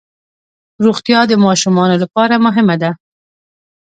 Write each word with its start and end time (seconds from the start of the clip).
روغتیا 0.85 1.19
د 1.27 1.33
ماشومانو 1.45 1.95
لپاره 2.03 2.43
مهمه 2.45 2.75
ده. 2.81 2.91